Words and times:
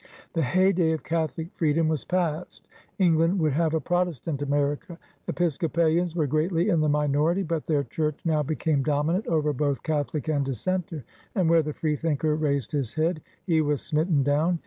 The 0.33 0.41
heyday 0.41 0.93
of 0.93 1.03
Catholic 1.03 1.51
freedom 1.53 1.87
was 1.87 2.05
past. 2.05 2.67
Eng 2.99 3.19
land 3.19 3.39
would 3.39 3.53
have 3.53 3.75
a 3.75 3.79
Protestant 3.79 4.41
America. 4.41 4.97
Episco 5.27 5.69
palians 5.69 6.15
were 6.15 6.25
greatly 6.25 6.69
in 6.69 6.79
the 6.79 6.89
minority, 6.89 7.43
but 7.43 7.67
their 7.67 7.83
Church 7.83 8.19
now 8.25 8.41
became 8.41 8.81
dominant 8.81 9.27
over 9.27 9.53
both 9.53 9.83
Catholic 9.83 10.27
and 10.27 10.43
Dissenter, 10.43 11.03
and 11.35 11.47
where 11.47 11.61
the 11.61 11.73
freethinker 11.75 12.35
raised 12.35 12.71
his 12.71 12.95
head 12.95 13.21
he 13.45 13.61
was 13.61 13.79
smitten 13.83 14.23
down. 14.23 14.57